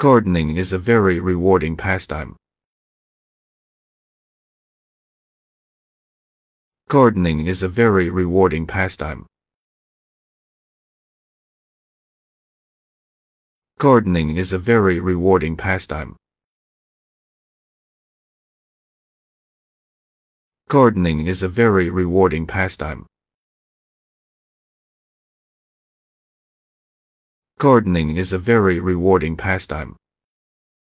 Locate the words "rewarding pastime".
1.20-2.34, 8.08-9.26, 15.00-16.16, 21.90-23.09, 28.80-29.99